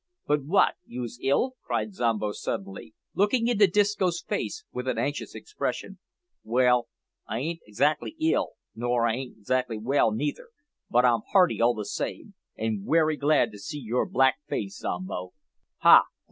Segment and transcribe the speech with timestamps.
[0.25, 0.73] "But wat!
[0.87, 5.99] yoos ill?" cried Zombo suddenly, looking into Disco's face with an anxious expression.
[6.43, 6.87] "Well,
[7.27, 10.49] I ain't 'xac'ly ill, nor I ain't 'xac'ly well neither,
[10.89, 15.33] but I'm hearty all the same, and werry glad to see your black face, Zombo."